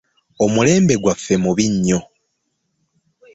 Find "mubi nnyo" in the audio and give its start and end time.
1.43-1.99